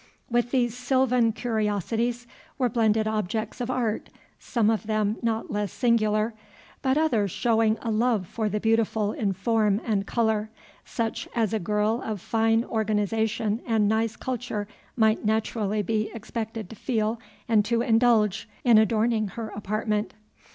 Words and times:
With 0.31 0.49
these 0.49 0.75
sylvan 0.75 1.31
curiosities 1.31 2.25
were 2.57 2.69
blended 2.69 3.07
objects 3.07 3.61
of 3.61 3.69
art, 3.69 4.09
some 4.39 4.71
of 4.71 4.87
them 4.87 5.17
not 5.21 5.51
less 5.51 5.71
singular, 5.71 6.33
but 6.81 6.97
others 6.97 7.29
showing 7.29 7.77
a 7.83 7.91
love 7.91 8.25
for 8.25 8.49
the 8.49 8.59
beautiful 8.59 9.11
in 9.11 9.33
form 9.33 9.79
and 9.85 10.07
color, 10.07 10.49
such 10.83 11.29
as 11.35 11.53
a 11.53 11.59
girl 11.59 12.01
of 12.03 12.19
fine 12.19 12.63
organization 12.65 13.61
and 13.63 13.87
nice 13.87 14.15
culture 14.15 14.67
might 14.95 15.23
naturally 15.23 15.83
be 15.83 16.09
expected 16.15 16.67
to 16.71 16.75
feel 16.75 17.19
and 17.47 17.63
to 17.65 17.83
indulge, 17.83 18.49
in 18.63 18.79
adorning 18.79 19.27
her 19.27 19.49
apartment. 19.49 20.15